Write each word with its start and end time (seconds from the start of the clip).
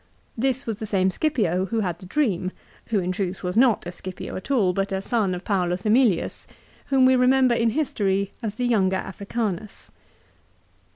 This 0.35 0.65
was 0.65 0.79
the 0.79 0.87
same 0.87 1.11
Scipio 1.11 1.67
who 1.67 1.81
had 1.81 1.99
the 1.99 2.07
dream, 2.07 2.51
who 2.87 2.97
in 2.99 3.11
truth 3.11 3.43
was 3.43 3.55
not 3.55 3.85
a 3.85 3.91
Scipio 3.91 4.35
at 4.35 4.49
all, 4.49 4.73
but 4.73 4.91
a 4.91 4.99
son 4.99 5.35
of 5.35 5.45
Paulus 5.45 5.83
^milius, 5.83 6.47
whom 6.87 7.05
we 7.05 7.15
remember 7.15 7.53
in 7.53 7.69
history 7.69 8.33
as 8.41 8.55
the 8.55 8.65
younger 8.65 8.95
Africanus. 8.97 9.91